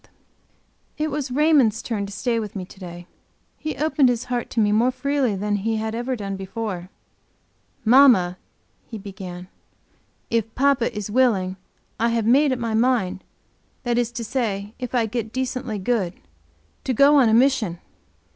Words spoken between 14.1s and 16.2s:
to say if I get decently good